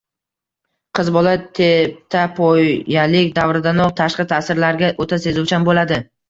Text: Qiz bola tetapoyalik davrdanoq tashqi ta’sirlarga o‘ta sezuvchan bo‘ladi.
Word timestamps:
Qiz 0.99 1.09
bola 1.17 1.33
tetapoyalik 1.59 3.29
davrdanoq 3.37 3.93
tashqi 4.01 4.27
ta’sirlarga 4.33 4.91
o‘ta 5.07 5.21
sezuvchan 5.29 5.69
bo‘ladi. 5.71 6.01